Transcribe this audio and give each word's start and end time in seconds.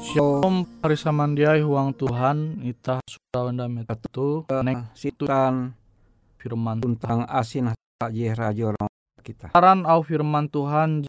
Shalom 0.10 0.66
hari 0.82 0.98
samandiai 0.98 1.62
huang 1.62 1.94
Tuhan 1.94 2.66
ita 2.66 2.98
sudah 3.06 3.54
unda 3.54 3.70
metatu 3.70 4.42
neng 4.50 4.90
situan 4.98 5.78
firman 6.42 6.82
tentang 6.82 7.30
asin 7.30 7.78
je 8.10 8.34
rajo 8.34 8.74
kita. 9.22 9.54
Saran 9.54 9.86
au 9.86 10.02
firman 10.02 10.50
Tuhan 10.50 11.06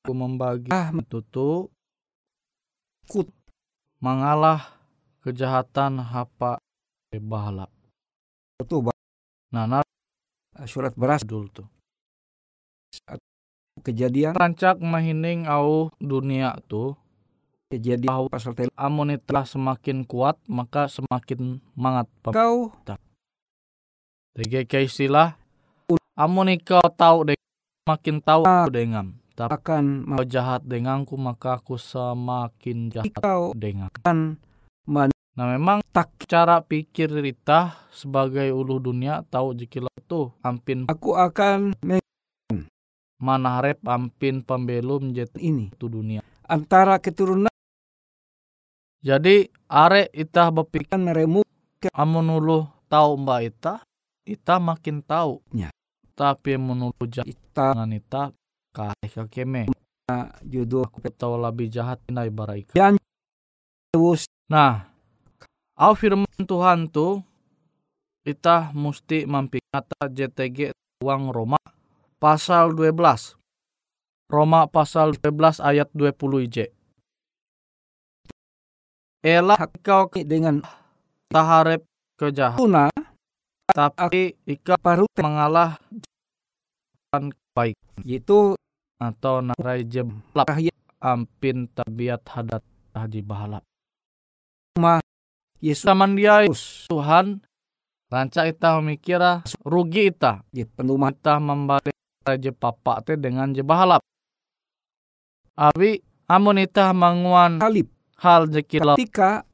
aku 0.00 0.16
membagi 0.16 0.72
Ah, 0.72 0.88
tutu 1.04 1.68
Kut. 3.04 3.28
mengalah 4.00 4.80
kejahatan 5.20 6.00
hapa 6.00 6.56
bahala. 7.20 7.68
Itu 8.64 8.80
nah 9.52 9.84
surat 10.64 10.96
beras 10.96 11.20
dulu 11.20 11.52
tuh. 11.52 11.68
kejadian 13.84 14.32
Rancak 14.32 14.80
mahining 14.80 15.44
au 15.44 15.92
dunia 16.00 16.56
tuh 16.64 16.96
kejadian 17.68 18.08
Bahwa 18.08 18.28
pasal 18.32 18.56
tel 18.56 18.72
amun 18.74 19.12
telah 19.20 19.44
semakin 19.44 20.08
kuat 20.08 20.40
maka 20.48 20.88
semakin 20.88 21.60
mangat 21.76 22.08
kau 22.24 22.72
DGK 24.32 24.88
istilah 24.88 25.36
amun 26.16 26.56
kau 26.64 26.80
tahu 26.88 27.28
deng 27.28 27.40
makin 27.84 28.20
tahu 28.24 28.42
Ah. 28.44 28.64
aku 28.64 28.72
dengam 28.72 29.08
tapi 29.36 29.54
akan 29.54 29.84
kau 30.16 30.26
jahat 30.26 30.64
denganku 30.64 31.14
maka 31.20 31.60
aku 31.60 31.76
semakin 31.76 32.88
jahat 32.88 33.12
kau 33.20 33.52
dengan 33.52 33.92
nah 35.38 35.46
memang 35.46 35.84
tak 35.94 36.10
cara 36.26 36.58
pikir 36.58 37.12
Rita 37.12 37.86
sebagai 37.94 38.50
ulu 38.50 38.82
dunia 38.82 39.22
tahu 39.28 39.54
jikilau 39.54 39.92
tuh 40.08 40.32
ampin 40.40 40.88
aku 40.88 41.14
akan 41.14 41.76
me- 41.84 42.02
mana 43.18 43.60
harap 43.60 43.78
ampin 43.84 44.42
pembelum 44.42 45.12
jet 45.12 45.30
ini 45.38 45.70
tu 45.76 45.86
dunia 45.86 46.24
antara 46.48 46.98
keturunan 46.98 47.50
jadi 48.98 49.46
are 49.70 50.10
itah 50.10 50.50
berpikir 50.50 50.98
meremu 50.98 51.42
amun 51.94 52.26
ulu 52.38 52.66
tahu 52.90 53.14
mbak 53.20 53.40
ita 53.54 53.74
ita 54.26 54.58
makin 54.58 55.00
tahu 55.04 55.38
Ya. 55.54 55.70
tapi 56.18 56.58
menulu 56.58 57.06
jahat 57.06 57.30
kita 57.30 57.72
dengan 57.76 57.90
ita 57.94 58.22
kahih 58.74 59.10
kakeme 59.12 59.70
judul 60.42 60.88
aku 60.88 61.04
tahu 61.12 61.38
lebih 61.38 61.70
jahat 61.70 62.00
nai 62.10 62.32
baraika 62.32 62.74
Yesus 62.74 64.28
Nah, 64.48 64.88
au 65.76 65.92
firman 65.92 66.24
Tuhan 66.40 66.88
tu 66.88 67.20
kita 68.24 68.72
mesti 68.72 69.28
mampingata 69.28 70.08
JTG 70.08 70.72
uang 71.04 71.28
Roma 71.28 71.60
pasal 72.16 72.72
12. 72.72 73.36
Roma 74.32 74.64
pasal 74.72 75.12
12 75.20 75.60
ayat 75.60 75.92
20 75.92 76.48
IJ. 76.48 76.72
Ela 79.28 79.60
kau 79.84 80.08
dengan 80.24 80.64
taharep 81.28 81.84
kejahat, 82.16 82.56
tuna 82.56 82.88
tapi 83.68 84.32
ika 84.48 84.80
paru 84.80 85.04
mengalah 85.20 85.76
jalan 87.12 87.36
baik 87.52 87.76
itu 88.08 88.56
atau 88.96 89.44
narai 89.44 89.84
jeblak 89.84 90.48
ampin 90.96 91.68
tabiat 91.76 92.24
hadat 92.24 92.64
haji 92.96 93.20
bahala. 93.20 93.60
Yesus. 95.60 95.84
Saman 95.84 96.16
dia 96.16 96.48
Tuhan 96.88 97.44
rancak 98.08 98.48
ita 98.48 98.80
memikira 98.80 99.44
rugi 99.60 100.08
ita 100.08 100.40
je 100.56 100.64
penumah 100.64 101.12
kita 101.12 101.36
membalik 101.36 101.96
je 102.40 102.48
papa 102.56 103.04
teh 103.04 103.20
dengan 103.20 103.52
je 103.52 103.60
bahalap 103.60 104.00
abi 105.52 106.00
amun 106.24 106.64
ita 106.64 106.96
manguan 106.96 107.60
salib 107.60 107.97
hal 108.18 108.50
je 108.50 108.60
kilau 108.66 108.98
ketika 108.98 109.46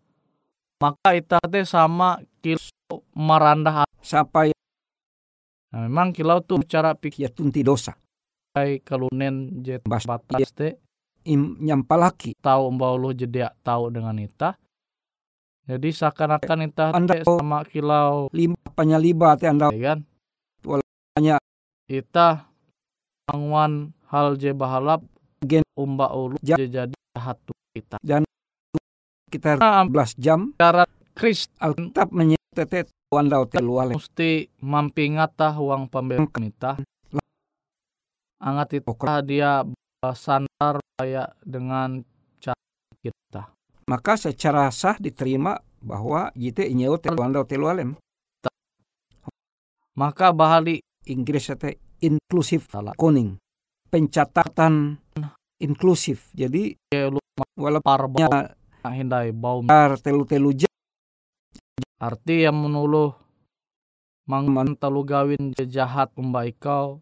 maka 0.81 1.13
ita 1.17 1.39
teh 1.45 1.65
sama 1.65 2.21
kilau 2.41 3.05
merandah 3.13 3.85
sampai 4.01 4.53
nah, 5.73 5.85
memang 5.89 6.13
kilau 6.13 6.41
tuh 6.41 6.61
cara 6.65 6.93
pikir 6.97 7.29
ya 7.29 7.31
tunti 7.33 7.61
dosa. 7.65 7.97
kalunen 8.87 9.65
je 9.67 9.83
Bas- 9.83 10.07
batas 10.07 10.49
teh. 10.55 10.79
Im 11.25 11.57
nyampalaki 11.59 12.37
tahu 12.39 12.69
mbau 12.77 13.01
lu 13.01 13.17
jedia 13.17 13.51
tahu 13.65 13.89
dengan 13.89 14.13
ita 14.21 14.61
jadi 15.65 15.89
seakan-akan 15.89 16.69
ita 16.69 16.93
Anda 16.93 17.17
teh 17.17 17.25
sama 17.25 17.65
kilau 17.65 18.29
lima 18.29 18.61
penyaliba 18.77 19.33
teh 19.41 19.49
anda 19.49 19.73
ya 19.73 19.97
kan? 19.97 19.99
Walanya. 20.61 21.41
ita 21.89 22.45
angwan 23.25 23.97
hal 24.13 24.37
je 24.37 24.53
bahalap 24.53 25.01
Gen- 25.41 25.65
umba 25.77 26.13
ulu 26.13 26.37
je 26.45 26.55
jadi 26.69 26.93
jahat 26.93 27.41
tu 27.49 27.57
kita 27.73 27.97
kita 28.05 28.21
nah, 29.43 29.87
11 29.87 30.19
jam 30.21 30.41
cara 30.59 30.85
Kristen 31.15 31.55
Alkitab 31.63 32.11
menyebut 32.11 32.87
anda 33.15 33.47
telu 33.47 33.79
ale 33.79 33.95
mesti 33.95 34.51
mampingata 34.59 35.55
uang 35.55 35.87
pembeli 35.87 36.27
kita 36.27 36.83
angat 38.45 38.77
itu 38.77 38.93
dia 39.25 39.65
sandar 40.13 40.85
kayak 41.01 41.33
dengan 41.41 42.05
cara 42.37 42.61
kita. 43.01 43.43
Maka 43.89 44.21
secara 44.21 44.69
sah 44.69 45.01
diterima 45.01 45.57
bahwa 45.81 46.29
jite 46.37 46.69
inyau 46.69 47.01
telu 47.01 47.21
anda 47.25 47.41
telu 47.49 47.73
alem 47.73 47.97
maka 49.95 50.35
bahali 50.35 50.83
Inggris 51.07 51.53
teh 51.57 51.79
inklusif 52.03 52.69
kuning. 52.97 53.39
Pencatatan 53.89 54.99
inklusif. 55.63 56.33
Jadi 56.35 56.75
walaupun 57.55 58.11
hindai 58.93 59.33
bau 59.33 59.65
telu 60.03 60.29
telu 60.29 60.53
jam. 60.53 60.69
Arti 61.97 62.45
yang 62.45 62.61
menuluh 62.61 63.17
mangman 64.29 64.77
talu 64.77 65.05
gawin 65.05 65.57
je 65.57 65.65
jahat 65.65 66.13
umba 66.21 66.45
ikau 66.45 67.01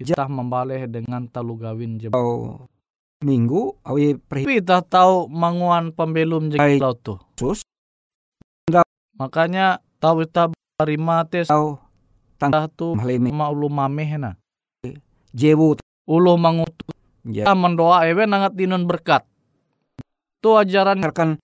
itah 0.00 0.26
membaleh 0.26 0.90
dengan 0.90 1.28
talu 1.30 1.54
gawin 1.54 2.02
je. 2.02 2.08
Atau 2.10 2.66
minggu 3.22 3.78
awi 3.86 4.16
perhi 4.18 4.58
itah 4.58 4.82
tahu 4.82 5.30
manguan 5.30 5.94
pembelum 5.94 6.50
je 6.50 6.58
Baik. 6.58 6.82
kilau 6.82 6.94
tuh. 6.98 7.18
Sus. 7.38 7.62
makanya 9.20 9.84
tahu 10.00 10.24
itah 10.24 10.48
terima 10.80 11.28
tes 11.28 11.52
atau 11.52 11.76
tah 12.40 12.64
tu 12.72 12.96
malimi 12.96 13.28
ma 13.30 13.52
ulu 13.52 13.68
mameh 13.68 14.16
na. 14.16 14.34
Jewu 15.30 15.76
ulu 16.08 16.32
mangutu 16.40 16.88
ya. 17.28 17.46
Kita 17.46 17.54
mendoa 17.54 18.08
ewe 18.08 18.24
nangat 18.26 18.56
dinun 18.56 18.88
berkat 18.88 19.29
tu 20.40 20.56
ajaran 20.56 21.04
akan 21.04 21.36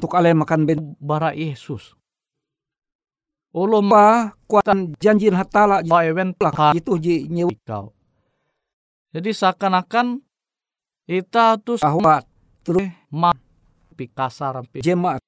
untuk 0.00 0.12
ale 0.16 0.32
makan 0.36 0.68
ben 0.68 0.80
bara 1.00 1.32
Yesus. 1.32 1.96
Ulu 3.54 3.78
ma 3.80 4.34
apa 4.34 4.34
kuatan 4.50 4.98
janji 4.98 5.30
hatala 5.30 5.80
ewen 5.86 6.34
lah 6.42 6.74
itu 6.74 6.98
ji 6.98 7.30
nyewa. 7.30 7.54
Kau. 7.62 7.94
Jadi 9.14 9.30
seakan-akan 9.30 10.18
kita 11.06 11.62
tuh 11.62 11.78
bahwa 11.78 12.26
terus 12.66 12.90
pi 13.94 14.10
kasar 14.10 14.58
pi 14.66 14.82
jemaat 14.82 15.22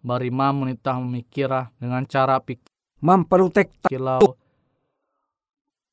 bari 0.00 0.32
mamun 0.32 0.72
itah 0.72 0.96
memikira 0.96 1.68
dengan 1.76 2.00
cara 2.08 2.40
pikir 2.40 2.72
memprotek 3.04 3.68
kilau. 3.84 4.24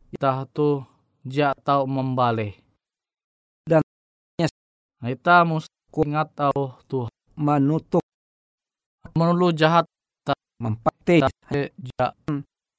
Kita 0.10 0.48
tuh 0.50 0.88
ja 1.28 1.52
tau 1.52 1.84
membalik 1.84 2.69
kita 5.00 5.48
mesti 5.48 5.72
ingat 6.04 6.28
tahu 6.36 6.76
tuh 6.86 7.08
menutup. 7.40 8.04
Menulu 9.16 9.56
jahat 9.56 9.88
mempate 10.60 11.24
je 11.50 11.72
ja 11.96 12.12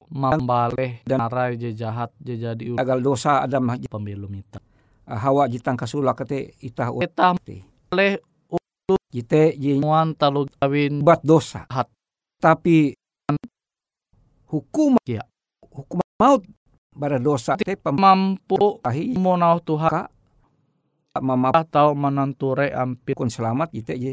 membalik 0.07 1.01
Dan- 1.03 1.25
arai 1.25 1.57
je 1.57 1.73
jahat 1.73 2.13
je 2.21 2.37
jadi 2.37 2.77
agal 2.77 3.01
dosa 3.01 3.41
ada 3.41 3.57
pemilu 3.89 4.29
kita 4.29 4.61
hawa 5.09 5.49
jitang 5.49 5.75
kasula 5.75 6.13
kate 6.13 6.55
itah 6.61 6.93
kita 6.93 7.35
boleh 7.89 8.21
jite 9.11 9.57
ji 9.59 9.81
muan 9.81 10.15
talu 10.15 10.47
kawin 10.61 11.03
buat 11.03 11.19
dosa. 11.25 11.67
Jahat. 11.67 11.87
tapi 12.39 12.95
hukum 14.47 14.95
Iya. 15.03 15.25
hukum 15.67 15.99
maut 16.21 16.41
pada 16.95 17.17
dosa. 17.19 17.57
Teh 17.59 17.75
mampu 17.91 18.55
pemahi 18.81 19.15
mau 19.19 19.35
Tuhan 19.59 20.07
mama 21.19 21.51
atau 21.51 21.91
menanture 21.91 22.71
ampir 22.71 23.19
kun 23.19 23.27
selamat 23.27 23.75
jite 23.75 23.93
ji 23.99 24.11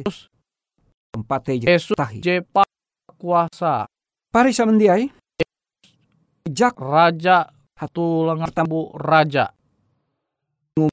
tempat 1.15 1.41
teh 1.47 1.63
ji 1.63 1.67
Yesus 1.71 1.95
tahi. 1.95 2.19
jepa 2.19 2.67
kuasa 3.15 3.87
pari 4.35 4.51
samendiai 4.51 5.07
jak 6.49 6.81
raja. 6.81 7.53
Hatu 7.79 8.27
lengan 8.27 8.51
tambu 8.51 8.91
raja. 8.99 9.55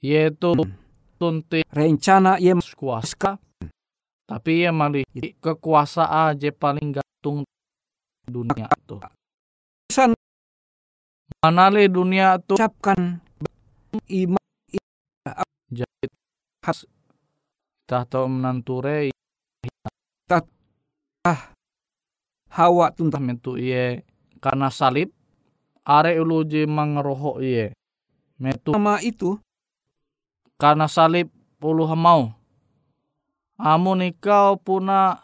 Yaitu 0.06 0.54
tunti. 1.18 1.66
Rencana 1.66 2.38
ye 2.38 2.54
kuasa. 2.78 3.42
Tapi 4.26 4.66
ia 4.66 4.74
malih 4.74 5.06
kekuasaan 5.42 6.38
aja 6.38 6.50
paling 6.54 6.94
gantung 6.94 7.46
dunia 8.26 8.70
tuh. 8.86 9.02
San 9.90 10.14
manale 11.42 11.90
dunia 11.90 12.38
tuh? 12.42 12.58
Ucapkan. 12.58 13.22
Iman 14.10 14.45
jadi 15.76 16.08
Has- 16.64 16.88
Tah 17.86 18.02
tau 18.08 18.26
menanture 18.26 19.14
Hawa 22.56 22.88
tuntah 22.96 23.20
metu 23.20 23.60
iye. 23.60 24.08
Karena 24.40 24.72
salib 24.72 25.12
are 25.84 26.16
ulu 26.16 26.48
je 26.48 26.64
mangeroho 26.66 27.44
iye. 27.44 27.76
Metu 28.40 28.72
nama 28.74 29.04
itu? 29.04 29.38
karena 30.56 30.88
salib 30.88 31.28
ulu 31.60 31.84
hamau 31.84 32.32
amun 33.60 34.08
ikau 34.08 34.56
puna 34.56 35.20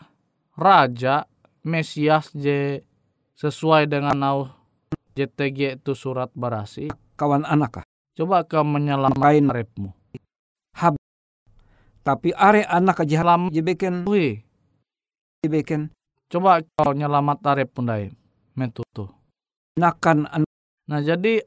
raja 0.59 1.23
Mesias 1.63 2.33
je 2.35 2.83
sesuai 3.37 3.85
dengan 3.85 4.17
nau 4.17 4.39
JTG 5.13 5.77
itu 5.77 5.93
surat 5.93 6.33
barasi. 6.33 6.89
Kawan 7.19 7.45
anak 7.45 7.69
kah? 7.79 7.85
coba 8.17 8.43
kau 8.43 8.65
menyelamatkan 8.67 9.21
Lain 9.23 9.45
arepmu 9.49 9.89
Tapi 12.01 12.33
are 12.33 12.65
anak 12.65 13.05
aja 13.05 13.21
Selam- 13.21 13.53
jebeken 13.53 14.05
Wih, 14.09 14.41
jebeken 15.45 15.93
coba 16.31 16.63
kau 16.79 16.95
nyelamat 16.95 17.37
arep 17.43 17.69
pundai 17.69 18.09
metu 18.57 18.81
tuh. 18.89 19.11
Nakan 19.77 20.25
anak 20.25 20.49
nah 20.89 20.99
jadi 20.99 21.45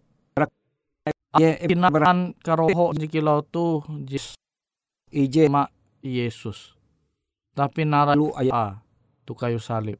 ye 1.42 1.50
pinakan 1.66 2.38
karoho 2.38 2.94
jikilau 2.94 3.42
tuh 3.42 3.82
jis 4.06 4.38
ije. 5.10 5.50
Ma 5.50 5.66
Yesus. 6.04 6.76
Tapi 7.56 7.82
nara 7.88 8.14
lu 8.14 8.30
ayat 8.36 8.54
ah 8.54 8.72
tu 9.26 9.34
kayu 9.34 9.58
salib. 9.58 9.98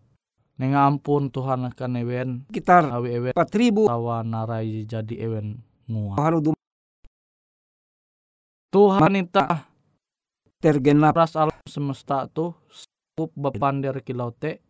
Nenga 0.55 0.87
ampun 0.87 1.35
Tuhan 1.35 1.67
akan 1.67 1.99
ewen. 1.99 2.29
Sekitar 2.47 2.87
awi 2.93 3.09
ewen. 3.19 3.35
4000 3.35 3.91
tawa 3.91 4.23
narai 4.23 4.87
jadi 4.87 5.15
ewen 5.27 5.59
ngua. 5.91 6.15
Tuhan 8.71 9.13
ita 9.19 9.74
tergenap 10.65 11.13
ras 11.13 11.37
alam 11.37 11.53
semesta 11.69 12.25
tuh 12.25 12.57
sanggup 12.73 13.37
bepander 13.37 14.01
kilau 14.01 14.33
te. 14.33 14.65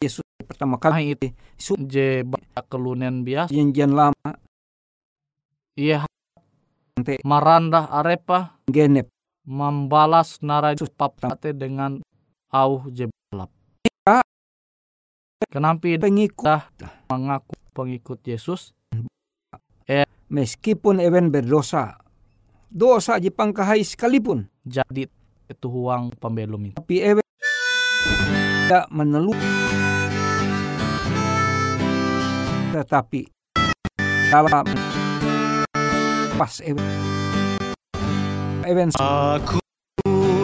Yesus 0.00 0.24
pertama 0.40 0.80
kali 0.80 1.12
itu 1.12 1.28
su 1.60 1.76
je 1.84 2.24
kelunen 2.72 3.20
biasa. 3.20 3.52
Janjian 3.52 3.92
lama. 3.92 4.30
Iya. 5.76 6.08
Ante 6.96 7.20
marandah 7.28 7.92
arepa 7.92 8.56
genep. 8.64 9.12
Membalas 9.44 10.40
narai 10.40 10.80
papate 10.80 11.52
dengan 11.52 12.00
au 12.48 12.88
je 12.88 13.12
balap. 13.12 13.52
Ah. 14.08 14.24
kenapa 15.52 15.92
pengikut. 16.00 16.48
mengaku 17.12 17.52
pengikut 17.76 18.24
Yesus. 18.24 18.72
Meskipun 20.32 21.04
ewen 21.04 21.28
berdosa 21.28 22.00
dosa 22.72 23.20
Jepang 23.20 23.52
kahai 23.52 23.84
sekalipun 23.84 24.48
jadi 24.62 25.10
itu 25.50 25.68
uang 25.68 26.14
pembelum 26.16 26.70
itu. 26.70 26.78
Tapi 26.78 26.96
ewen 27.02 27.26
tidak 28.70 28.86
menelu 28.88 29.34
tetapi 32.72 33.28
dalam 34.32 34.64
pas 36.40 36.54
ewen 36.64 36.88
ewen 38.64 38.88
Aku 38.96 39.60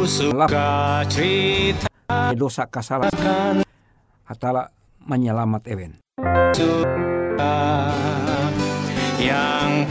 suka 0.04 1.00
cerita 1.08 1.88
dosa 2.36 2.68
kesalahan. 2.68 3.64
hatala 4.28 4.68
menyelamat 5.08 5.62
ewen 5.72 5.92
yang 9.16 9.88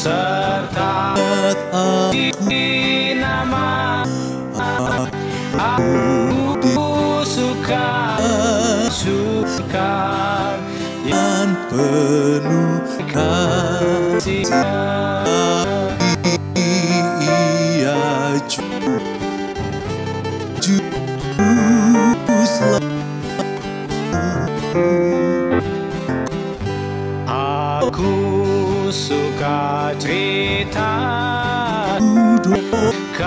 serta 0.00 0.39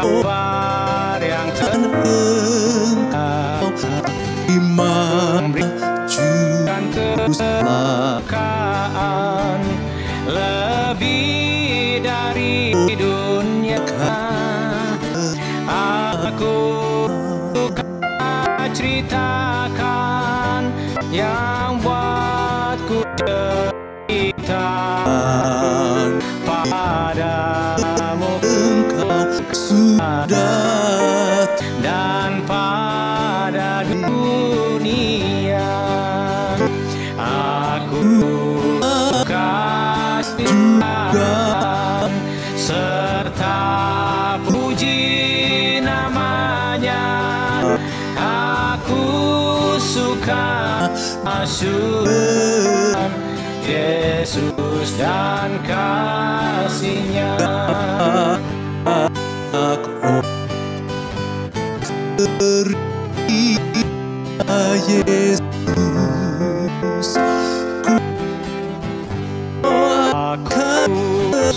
kabar 0.03 1.19
yang 1.23 1.47
terengkau 1.55 2.03
kasih 40.53 42.13
serta 42.53 43.59
puji 44.45 45.81
namanya. 45.81 47.01
Aku 48.17 49.05
suka 49.81 50.89
masuk 51.25 52.05
Yesus 53.65 54.93
dan 55.01 55.57
kasihnya. 55.65 57.33
Aku 59.53 60.21
Yesus 63.27 65.02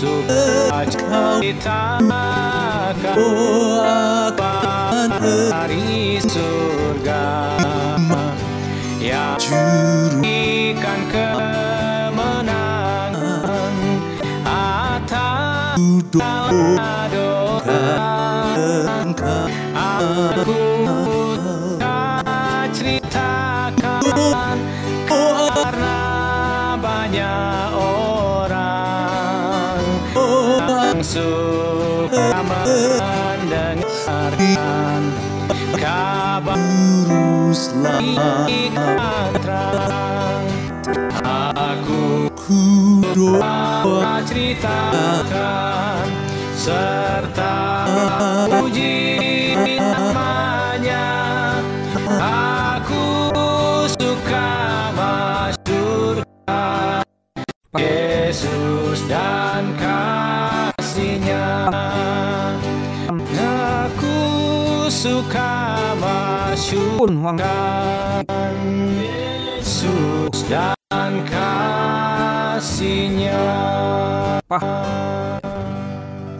suka 0.07 0.81
ceritakan 0.87 2.09
akan 4.37 5.09
hari 5.51 6.19
surga 6.23 7.27
yang 9.03 9.39
ikan 10.23 11.01
kemenangan 11.11 12.45
atas 14.47 15.75
suka 31.17 32.45
mendengarkan 32.45 35.01
kabar 35.73 36.61
ikan 38.45 39.33
terang 39.41 40.45
Aku 41.57 42.29
doa 43.17 44.21
ceritakan 44.29 46.05
serta 46.53 47.57
puji 48.45 49.06
pun 66.97 67.13
huang 67.21 67.37
Yesus 68.97 70.49
dan 70.49 71.13
kasihnya. 71.29 73.37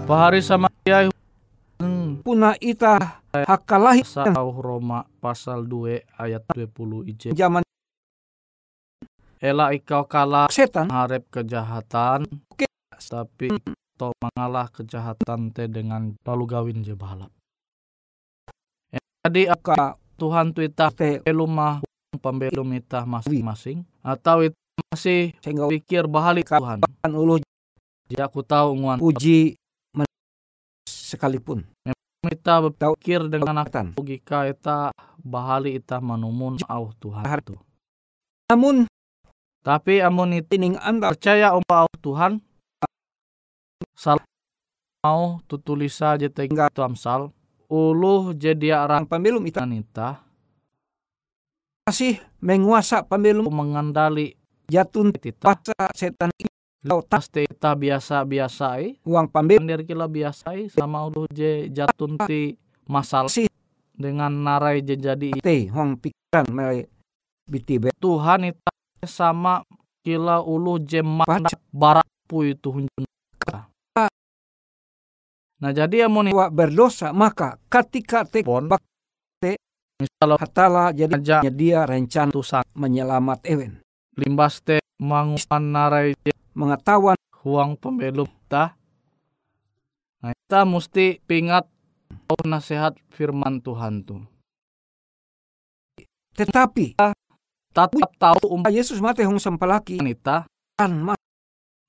Pahari 0.10 0.42
sama 0.42 0.66
dia 0.82 1.14
puna 2.26 2.58
ita 2.58 3.22
hakalahi. 3.30 4.02
Pasal 4.02 4.34
Roma 4.58 5.06
pasal 5.22 5.62
2 5.70 6.18
ayat 6.18 6.42
20 6.50 7.06
ije. 7.06 7.30
zaman 7.38 7.62
Ela 9.38 9.78
ikau 9.78 10.10
kalah 10.10 10.50
setan. 10.50 10.90
harap 10.90 11.22
kejahatan, 11.30 12.26
Oke. 12.50 12.66
tapi 12.98 13.54
to 13.94 14.10
mengalah 14.18 14.66
kejahatan 14.74 15.54
te 15.54 15.70
dengan 15.70 16.18
lalu 16.26 16.50
gawin 16.50 16.82
je 16.82 16.98
balap. 16.98 17.30
Jadi 19.22 19.46
ka 19.62 19.94
Tuhan 20.18 20.50
tu 20.50 20.66
itah 20.66 20.90
te 20.90 21.22
pelumah 21.22 21.86
pembelum 22.18 22.66
itah 22.74 23.06
masing-masing 23.06 23.86
atau 24.02 24.42
itu 24.42 24.58
masih 24.90 25.38
sehingga 25.46 25.70
pikir 25.70 26.10
bahalik 26.10 26.50
Tuhan. 26.50 26.82
kan 26.82 27.12
ulu 27.14 27.38
Jadi 28.10 28.24
aku 28.26 28.42
tahu 28.42 28.74
nguan 28.82 28.98
men- 29.94 30.10
sekalipun 30.90 31.70
kita 32.26 32.60
berpikir 32.66 33.30
dengan 33.30 33.62
Tan. 33.70 33.94
logika 33.94 34.50
ita 34.50 34.90
bahali 35.22 35.78
ita 35.78 36.02
manumun 36.02 36.58
au 36.66 36.90
Tuhan 36.98 37.24
tu. 37.46 37.56
namun 38.50 38.90
Tapi 39.62 40.00
amun 40.00 40.32
itu 40.32 40.48
tining 40.56 40.80
anda 40.80 41.12
percaya 41.12 41.52
umpa 41.54 41.86
au 41.86 41.92
Tuhan 42.00 42.40
sal 43.94 44.18
mau 45.06 45.44
tutulisa 45.46 46.16
jete 46.18 46.48
amsal 46.80 47.36
uluh 47.68 48.32
jadi 48.36 48.84
arang 48.84 49.04
ang 49.04 49.08
pembelum 49.08 49.44
ita. 49.44 49.64
ita 49.68 50.24
masih 51.88 52.20
menguasa 52.44 53.00
pembelum 53.08 53.48
mengandali 53.48 54.36
jatun 54.68 55.16
pasa 55.40 55.88
setan. 55.96 56.32
Lau 56.88 57.04
tas 57.04 57.28
pasti 57.28 57.44
ita 57.48 57.74
biasa-biasa 57.76 58.80
i 58.80 58.96
uang 59.04 59.28
pembelum. 59.32 59.64
Pandir 59.64 59.84
kila 59.88 60.08
biasa 60.08 60.56
i 60.56 60.68
sama 60.72 61.08
uluh 61.08 61.28
je 61.32 61.68
jatun 61.72 62.20
ti 62.28 62.56
masal. 62.88 63.28
Sih 63.32 63.48
dengan 63.96 64.32
narai 64.32 64.84
je 64.84 64.96
jadi. 64.96 65.36
I. 65.36 65.42
te 65.44 65.68
huang 65.72 65.96
pikiran 66.00 66.48
mai 66.52 66.88
biti 67.48 67.80
be. 67.80 67.92
Tuhan 67.98 68.52
ita 68.52 68.72
sama 69.04 69.64
kila 70.04 70.44
ulu 70.44 70.80
je 70.84 71.04
mandak 71.04 71.60
barak 71.72 72.08
pu 72.28 72.52
itu 72.52 72.72
hunjun 72.72 73.04
Nah 75.58 75.74
jadi 75.74 76.06
amun 76.06 76.30
wa 76.34 76.54
berdosa 76.54 77.10
maka 77.10 77.58
ketika 77.66 78.22
te 78.24 78.46
pon. 78.46 78.70
bak 78.70 78.82
misalnya 79.98 80.38
hatala 80.38 80.94
jadi 80.94 81.18
aja 81.18 81.50
dia 81.50 81.82
rencana 81.82 82.30
tu 82.30 82.46
sang 82.46 82.66
menyelamat 82.78 83.42
ewen. 83.50 83.82
Limbas 84.14 84.62
te 84.62 84.78
manguan 85.02 85.74
narai 85.74 86.14
mengetahuan 86.54 87.18
huang 87.42 87.74
pembelum 87.78 88.30
ta. 88.46 88.78
Nah, 90.22 90.34
kita 90.34 90.66
mesti 90.66 91.22
pingat 91.26 91.70
oh, 92.30 92.44
nasihat 92.46 92.98
firman 93.14 93.62
Tuhan 93.62 94.02
tu. 94.02 94.18
tetapi 96.38 96.94
Tatap 97.78 98.10
tahu 98.18 98.58
umpan 98.58 98.74
Yesus 98.74 98.98
mate 98.98 99.22
hong 99.22 99.38
sempalaki 99.38 100.02
ita, 100.02 100.50
kan 100.74 101.14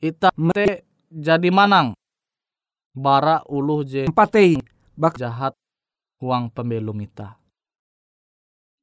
ita 0.05 0.29
te 0.53 0.85
jadi 1.09 1.49
manang. 1.49 1.97
Bara 2.97 3.45
uluh 3.49 3.85
je. 3.85 4.09
Empatei 4.09 4.61
jahat 5.17 5.55
huang 6.19 6.51
pembelum 6.51 6.99
ita. 7.03 7.39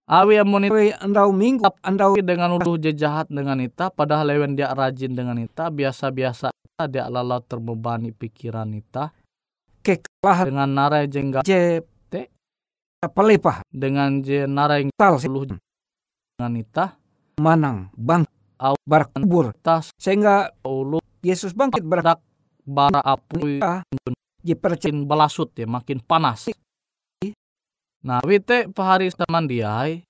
Awi 0.06 0.38
amun 0.38 0.70
andau 1.02 1.34
minggu 1.34 1.66
andau 1.82 2.14
dengan 2.22 2.54
uluh 2.62 2.78
je 2.78 2.94
jahat 2.94 3.26
dengan 3.26 3.58
ita, 3.58 3.90
padahal 3.90 4.30
lewen 4.30 4.54
dia 4.54 4.70
rajin 4.70 5.18
dengan 5.18 5.42
ita, 5.42 5.74
biasa-biasa 5.74 6.54
dia 6.86 7.10
lalau 7.10 7.42
terbebani 7.42 8.14
pikiran 8.14 8.70
ita, 8.78 9.10
kekalahan 9.82 10.46
dengan 10.52 10.70
narai 10.70 11.10
jengga 11.10 11.42
je 11.42 11.82
Te. 12.06 12.30
pelepah. 13.02 13.66
Dengan 13.74 14.22
je 14.22 14.46
narai 14.46 14.94
tal. 14.94 15.18
uluh 15.18 15.58
dengan 16.38 16.54
ita, 16.54 16.86
manang 17.42 17.90
bang 17.98 18.30
Au. 18.62 18.78
berkubur 18.86 19.58
tas. 19.58 19.90
Sehingga 19.98 20.54
ulu 20.62 21.02
Yesus 21.26 21.58
bangkit 21.58 21.82
dak 21.82 22.22
bara 22.66 23.00
apu 23.00 23.62
berkah 23.62 23.86
je 24.46 24.54
percaya 24.58 24.90
makin 24.94 25.06
belasut 25.06 25.50
ya 25.54 25.66
makin 25.70 26.02
panas. 26.02 26.50
Nah 28.06 28.22
wite 28.26 28.70
pahari 28.74 29.10
saman 29.14 29.50
diai 29.50 30.06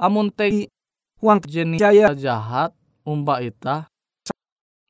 amun 0.00 0.32
te 0.32 0.68
huang 1.20 1.40
jenis 1.44 1.80
jaya. 1.80 2.16
jahat 2.16 2.72
umba 3.04 3.44
ita 3.44 3.88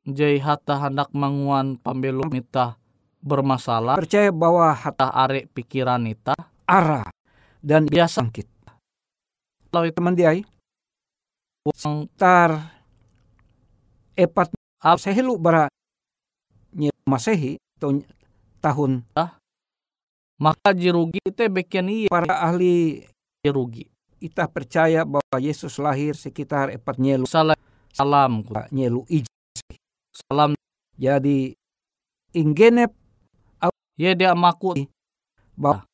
jai 0.06 0.38
hata 0.38 0.78
hendak 0.86 1.10
manguan 1.10 1.74
pambelum 1.78 2.30
ita 2.34 2.78
bermasalah 3.18 3.98
percaya 3.98 4.30
bahwa 4.30 4.70
hata 4.70 5.10
arek 5.10 5.50
pikiran 5.50 6.06
ita 6.06 6.34
arah 6.70 7.06
dan 7.58 7.84
biasa 7.90 8.22
bangkit 8.22 8.46
kalau 9.74 9.86
itu 9.86 9.94
teman 9.98 10.14
dia 10.14 10.32
uang 11.66 12.08
tar 12.14 12.70
epat 14.14 14.48
Ap- 14.80 14.96
sehelu 14.96 15.36
bara 15.36 15.68
masehi 17.10 17.58
tahun 18.62 19.02
maka 20.38 20.70
jirugi 20.70 21.18
te 21.34 21.50
bekian 21.50 21.90
iya 21.90 22.06
para 22.06 22.38
ahli 22.38 23.02
jirugi 23.42 23.90
kita 24.20 24.44
percaya 24.52 25.00
bahwa 25.08 25.40
Yesus 25.40 25.80
lahir 25.80 26.12
sekitar 26.12 26.68
epat 26.68 27.00
nyelu. 27.00 27.24
Salam 27.24 27.56
salam 27.90 28.44
ku. 28.44 28.52
nyelu 28.68 29.08
ij 29.08 29.24
salam. 30.12 30.52
Jadi 31.00 31.56
inggenep 32.36 32.92
ye 33.96 34.12
dia 34.12 34.36
maku. 34.36 34.76
Bahwa 35.56 35.88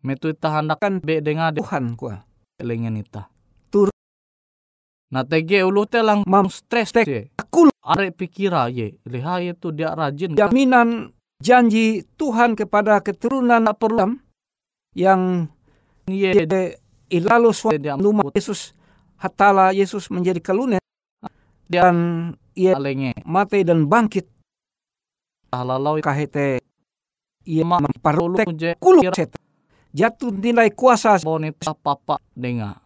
metu 0.00 0.32
ita 0.32 0.48
hendak 0.48 0.80
Kan 0.80 1.04
be 1.04 1.20
dengan 1.20 1.52
de. 1.52 1.60
Tuhan 1.60 2.00
kuah 2.00 2.24
lengen 2.64 2.96
ita 2.96 3.28
Tur- 3.28 3.35
nah 5.06 5.22
tege 5.22 5.62
ulu 5.62 5.86
te 5.86 6.02
lang 6.02 6.26
Mam- 6.26 6.50
stres 6.50 6.90
tek- 6.90 7.06
ye 7.06 7.20
akul. 7.38 7.70
Arek 7.86 8.18
pikira 8.18 8.66
ye 8.66 8.98
liha 9.06 9.38
ye 9.38 9.54
tu 9.54 9.70
dia 9.70 9.94
rajin. 9.94 10.34
Jaminan 10.34 11.14
janji 11.38 12.02
Tuhan 12.18 12.58
kepada 12.58 12.98
keturunan 12.98 13.62
perlu 13.78 14.18
yang 14.98 15.46
ye. 16.10 16.34
De 16.34 16.74
ilalu 17.06 17.54
luma 18.02 18.26
Yesus 18.34 18.74
hatala 19.22 19.70
Yesus 19.70 20.10
menjadi 20.10 20.42
kalunet. 20.42 20.82
Dan 21.70 22.30
ia 22.58 22.74
alenge. 22.74 23.14
mati 23.22 23.62
dan 23.62 23.86
bangkit. 23.86 24.26
Halalau 25.54 25.98
kahete 26.02 26.58
ia 27.46 27.62
je. 28.58 28.74
kulu 28.82 29.02
jatuh 29.94 30.30
nilai 30.34 30.74
kuasa. 30.74 31.22
Bonita 31.22 31.70
papa 31.74 32.18
denga 32.34 32.85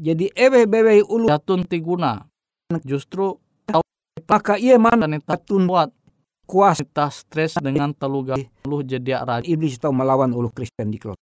jadi 0.00 0.32
ewe 0.32 0.64
bewe 0.64 1.04
ulu 1.04 1.28
jatun 1.28 1.68
tiguna. 1.68 2.24
Justru 2.80 3.36
maka 4.24 4.56
ia 4.56 4.80
mana 4.80 5.04
jatun 5.20 5.68
buat 5.68 5.92
kuasa. 6.48 6.80
kita 6.80 7.12
stres 7.12 7.60
dengan 7.60 7.92
teluga. 7.92 8.40
Lu 8.64 8.80
jadi 8.80 9.20
rajin 9.20 9.44
iblis 9.44 9.76
tahu 9.76 9.92
melawan 9.92 10.32
ulu 10.32 10.48
Kristen 10.48 10.88
di 10.88 10.96
klot 10.96 11.20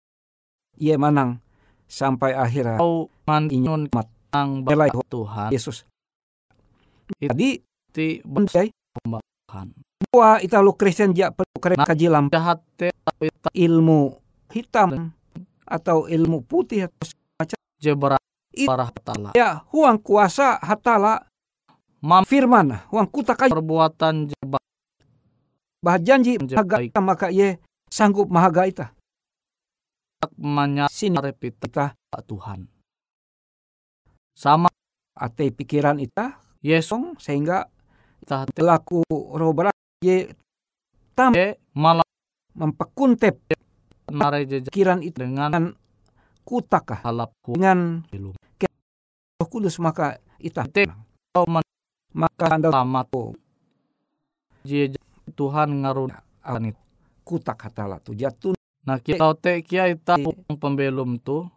ia 0.76 1.00
manang 1.00 1.40
sampai 1.88 2.36
akhirnya 2.36 2.76
kau 2.76 3.08
mandinyun 3.24 3.88
mat 3.92 4.08
ang 4.36 4.60
Belai 4.60 4.92
Tuhan. 4.92 5.48
Yesus. 5.48 5.88
Jadi 7.16 7.62
ti 7.94 8.20
bensai 8.20 8.68
Tuhan 8.68 9.72
bahwa 10.12 10.30
ita 10.44 10.60
lu 10.60 10.76
Kristen 10.76 11.16
ja 11.16 11.32
perlu 11.32 11.56
keren 11.56 11.78
Nah. 11.80 11.88
kaji 11.88 12.06
lam 12.12 12.28
jahat 12.28 12.60
ilmu 13.56 14.12
hitam 14.52 15.14
atau 15.64 16.04
ilmu 16.04 16.44
putih 16.44 16.90
atau 17.40 17.56
je 17.80 17.92
berat 17.96 18.20
Parah 18.64 18.88
tala 19.04 19.36
ya 19.36 19.60
huang 19.68 20.00
kuasa 20.00 20.56
hatala. 20.64 21.28
Mam 22.00 22.24
firman 22.24 22.72
huang 22.88 23.08
kuta 23.10 23.36
kaji 23.36 23.52
perbuatan 23.52 24.30
je 24.32 24.38
ba- 24.46 24.62
bah 25.84 26.00
janji 26.00 26.40
ita, 26.40 27.00
maka 27.02 27.28
ye 27.28 27.60
sanggup 27.92 28.30
mahaga 28.32 28.64
ita 28.64 28.86
menyarep 30.40 30.92
sini 30.92 31.16
kita 31.16 31.96
kita 31.96 32.20
Tuhan. 32.24 32.68
Sama 34.36 34.68
ate 35.16 35.48
pikiran 35.50 35.96
ita 36.00 36.36
Yesus 36.60 36.92
song 36.92 37.04
sehingga 37.16 37.68
tah 38.28 38.44
te 38.44 38.60
laku 38.60 39.00
roh 39.10 39.52
berat 39.56 39.76
ye 40.04 40.36
malah 41.72 42.06
memperkuntep 42.52 43.56
narai 44.12 44.44
jejak 44.44 44.70
pikiran 44.70 45.00
itu 45.00 45.24
dengan 45.24 45.72
kutakah 46.44 47.00
halap 47.02 47.32
dengan. 47.42 48.04
Kudus 49.56 49.80
maka 49.80 50.20
ita 50.36 50.68
Te- 50.68 50.84
Kau 51.32 51.48
maka 52.12 52.44
anda 52.52 52.68
jejak 54.68 55.00
Tuhan 55.32 55.80
ngarun 55.80 56.12
itu. 56.68 56.76
kutak 57.24 57.56
hatala 57.64 57.96
tu 58.04 58.12
jatun 58.12 58.52
Nah 58.84 59.00
kita 59.00 59.32
te 59.40 59.64
kia 59.64 59.88
ita 59.88 60.20
pembelum 60.60 61.16
tu. 61.24 61.48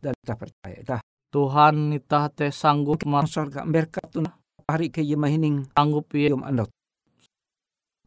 Dan 0.00 0.16
kita 0.24 0.34
percaya 0.40 0.76
ita 0.80 0.96
Tuhan 1.28 1.92
ita 1.92 2.32
te 2.32 2.48
sanggup 2.48 3.04
mar 3.04 3.28
sorga 3.28 3.68
berkat 3.68 4.08
tu 4.08 4.24
hari 4.64 4.88
ke 4.88 5.04
ye 5.04 5.20
mahining. 5.20 5.68
Sanggup 5.76 6.08
ye. 6.16 6.32
Anda. 6.32 6.64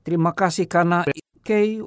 Terima 0.02 0.34
kasih 0.34 0.66
karena 0.66 1.06
ke 1.46 1.86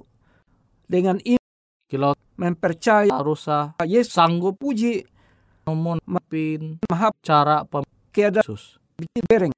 dengan 0.87 1.19
iman 1.27 1.47
kilo 1.91 2.15
mempercaya 2.39 3.11
arusa 3.11 3.75
Yesus. 3.83 4.15
sanggup 4.15 4.55
puji 4.63 5.18
namun 5.69 6.01
mapin 6.09 6.81
mahap. 6.89 7.13
cara 7.21 7.61
keada 8.09 8.41
Yesus. 8.41 8.81
bikin 8.97 9.25
bereng 9.29 9.53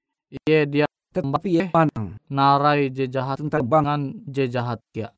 Iya 0.46 0.66
dia 0.66 0.86
tetapi 1.14 1.48
ye 1.54 1.64
pandang 1.70 2.18
narai 2.26 2.90
jejahat 2.90 3.38
tentang 3.38 3.62
bang. 3.66 3.82
dengan 3.82 4.00
jejahat 4.26 4.78
kia. 4.90 5.14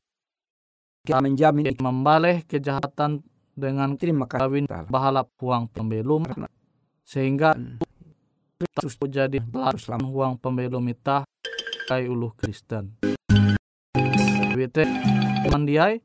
kita 1.05 1.21
menjamin 1.21 1.69
Ia 1.69 1.73
membaleh 1.81 2.45
kejahatan 2.45 3.25
dengan 3.53 3.93
terima 3.97 4.25
kawin 4.25 4.65
bahalap 4.89 5.29
huang 5.37 5.69
pembelum. 5.69 6.25
Sehingga 7.05 7.53
Kristus 8.57 8.97
tak 8.97 9.09
jadi 9.13 9.37
pelan 9.37 9.77
huang 10.01 10.41
pembelum 10.41 10.81
ita 10.89 11.25
kai 11.85 12.09
uluh 12.09 12.33
Kristen. 12.33 12.97
Wite 14.57 14.85
mandiai 15.49 16.01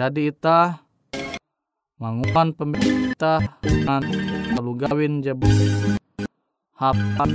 jadi 0.00 0.32
ita 0.32 0.87
manguan 1.98 2.54
pembelum 2.54 3.10
ita 3.10 3.42
dengan 3.58 4.06
lalu 4.54 4.86
gawin 4.86 5.18
jeb 5.18 5.42
hapan 6.78 7.30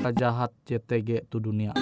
kajahat 0.00 0.56
JTG 0.64 1.28
tu 1.28 1.36
dunia. 1.36 1.76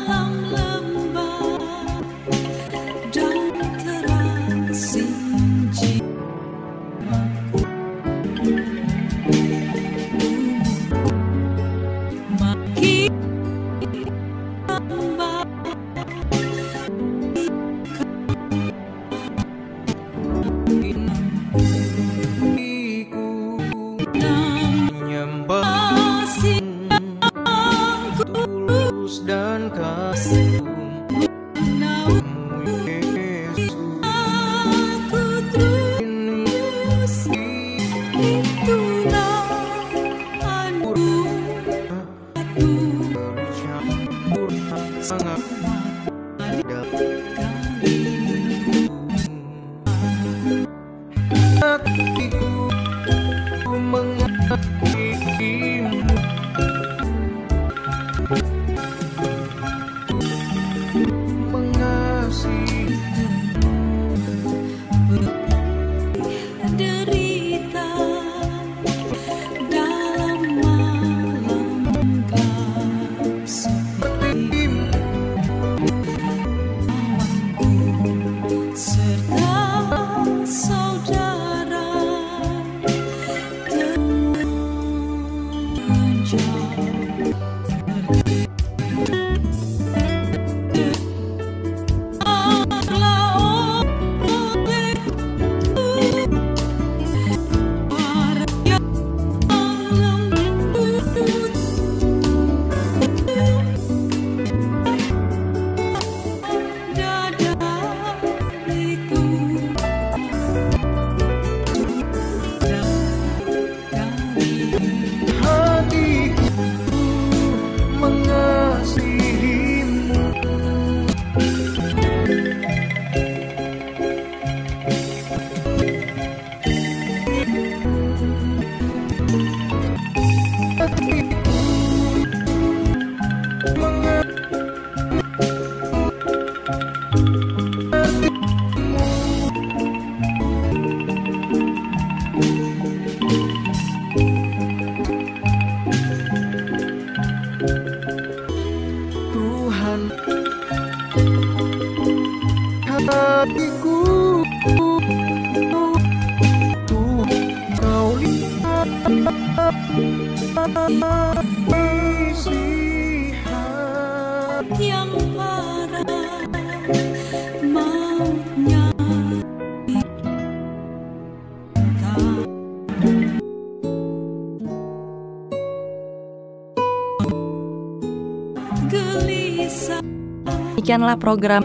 Demikianlah 180.90 181.22
program 181.22 181.62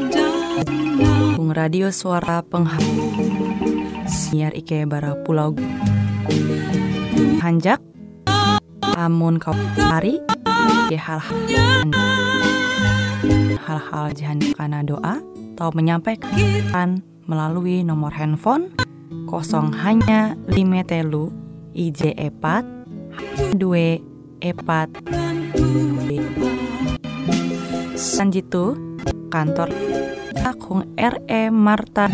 Bung 1.34 1.50
Radio 1.50 1.90
Suara 1.90 2.46
Pengharapan 2.46 2.86
Siar 4.06 4.54
Ike 4.54 4.86
Bara 4.86 5.18
Pulau 5.26 5.58
Hanjak 7.42 7.95
Amun 8.96 9.36
kau 9.44 9.52
hari 9.76 10.24
Ke 10.88 10.96
hal-hal 10.96 11.36
Hal-hal 13.60 14.06
jahan 14.16 14.40
karena 14.56 14.80
doa 14.88 15.20
Atau 15.56 15.70
menyampaikan 15.76 17.04
melalui 17.28 17.84
nomor 17.84 18.16
handphone 18.16 18.72
Kosong 19.28 19.76
hanya 19.84 20.40
lima 20.48 20.88
telu 20.88 21.28
IJ 21.76 22.16
epat 22.16 22.64
dua 23.56 24.00
epat. 24.40 24.88
Sanjitu 27.96 28.80
kantor 29.28 29.72
Akung 30.44 30.88
RE 30.96 31.42
Marta 31.52 32.08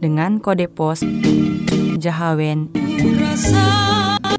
dengan 0.00 0.40
kode 0.40 0.64
pos 0.72 1.04
jahawen 2.00 2.72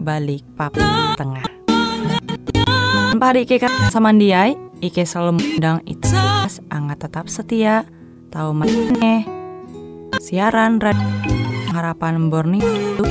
balik 0.01 0.41
pap 0.57 0.73
tengah. 1.17 1.45
Pari 3.21 3.45
Ike 3.45 3.61
kan 3.61 3.69
samandiai, 3.93 4.57
Ike 4.81 5.05
selalu 5.05 5.37
mengundang 5.37 5.79
itu 5.85 6.09
angat 6.73 7.05
tetap 7.05 7.29
setia, 7.29 7.85
tahu 8.33 8.49
maneh. 8.57 9.29
Siaran 10.17 10.81
radio 10.81 11.05
harapan 11.69 12.33
Borneo 12.33 12.65
itu 12.65 13.05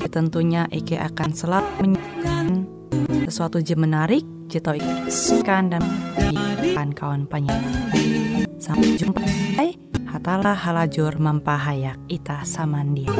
ya 0.00 0.08
tentunya 0.08 0.64
Ike 0.72 0.96
akan 0.96 1.30
selalu 1.36 1.68
menyajikan 1.84 2.46
sesuatu 3.28 3.60
je 3.60 3.76
menarik, 3.76 4.24
jito 4.48 4.72
ikan 4.72 5.68
dan 5.68 5.84
ikan 6.72 6.96
kawan 6.96 7.28
penyanyi. 7.28 8.48
Sampai 8.56 8.96
jumpa. 8.96 9.20
Hai, 9.60 9.76
hatalah 10.16 10.56
halajur 10.56 11.20
mempahayak 11.20 12.00
ita 12.08 12.40
samandia. 12.48 13.12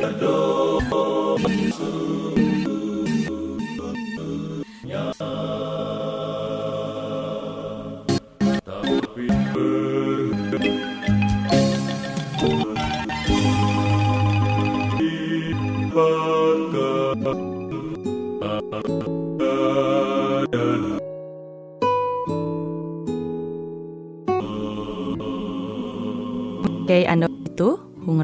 Oke, 0.00 0.49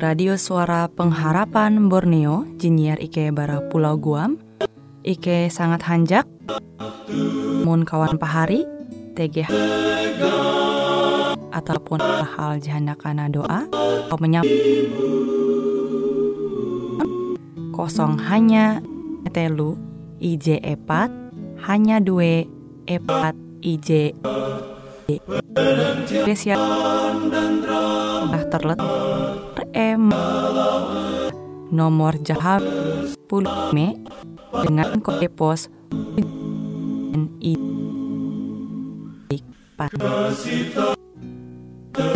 Radio 0.06 0.38
Suara 0.38 0.86
Pengharapan 0.86 1.90
Borneo 1.90 2.46
Jinnyar 2.62 3.02
Ike 3.02 3.34
Bara 3.34 3.58
Pulau 3.58 3.98
Guam. 3.98 4.38
Ike 5.02 5.50
sangat 5.50 5.82
hanjak. 5.82 6.30
Mun 7.66 7.82
kawan 7.82 8.14
pahari 8.14 8.62
TG 9.18 9.50
ataupun 11.50 11.98
hal 12.22 12.62
jahanakana 12.62 13.26
doa 13.26 13.66
atau 14.06 14.18
menyap 14.22 14.46
kosong 17.74 18.14
hanya 18.30 18.86
telu 19.34 19.74
IJ 20.22 20.62
epat 20.62 21.10
hanya 21.66 21.98
dua 21.98 22.46
epat 22.86 23.34
IJ 23.58 24.14
spesial 26.06 26.62
udah 28.30 28.44
terletak 28.54 29.25
em 29.76 30.08
nomor 31.68 32.16
jahab 32.24 32.64
10 33.28 33.76
me 33.76 34.00
dengan 34.64 34.96
kode 35.04 35.28
pos 35.28 35.68
NI 37.12 37.54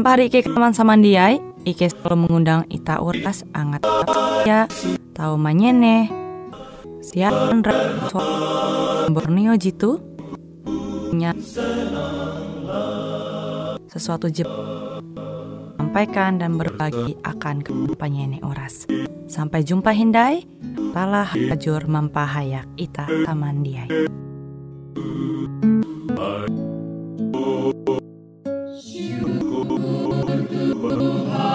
Pari 0.00 0.32
Ike 0.32 0.48
teman 0.48 0.72
samandiai 0.72 1.36
Ike 1.68 1.92
selalu 1.92 2.24
mengundang 2.24 2.64
Ita 2.72 3.04
Uras 3.04 3.44
Angat 3.52 3.84
ya 4.48 4.64
Tahu 5.12 5.36
manyene 5.36 6.08
Siaran 7.04 7.60
Borneo 9.12 9.52
jitu 9.60 10.00
nya 11.12 11.36
sesuatu 13.90 14.30
jep 14.30 14.46
sampaikan 15.90 16.38
dan 16.38 16.54
berbagi 16.54 17.18
akan 17.26 17.66
kepanjene 17.66 18.38
oras. 18.46 18.86
Sampai 19.26 19.66
jumpa 19.66 19.90
Hindai, 19.90 20.46
talah 20.94 21.26
hajur 21.26 21.82
mempahayak 21.90 22.62
ita 22.78 23.10
tamandiai. 23.26 23.90
Engkau 30.90 31.49